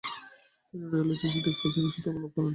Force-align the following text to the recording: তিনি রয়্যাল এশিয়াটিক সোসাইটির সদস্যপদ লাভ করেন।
তিনি 0.67 0.83
রয়্যাল 0.83 1.09
এশিয়াটিক 1.13 1.43
সোসাইটির 1.51 1.93
সদস্যপদ 1.93 2.15
লাভ 2.15 2.31
করেন। 2.35 2.49